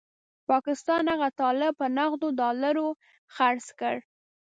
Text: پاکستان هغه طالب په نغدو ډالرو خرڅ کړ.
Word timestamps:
پاکستان 0.49 1.03
هغه 1.13 1.29
طالب 1.39 1.71
په 1.79 1.85
نغدو 1.97 2.29
ډالرو 2.39 2.87
خرڅ 3.35 3.65
کړ. 3.79 3.95